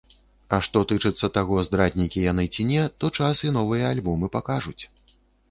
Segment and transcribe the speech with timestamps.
[0.55, 4.83] А што тычыцца таго, здраднікі яны ці не, то час і новыя альбомы пакажуць.